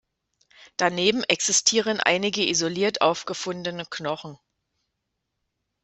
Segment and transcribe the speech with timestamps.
[0.77, 4.39] Daneben existieren einige isoliert aufgefundene Knochen.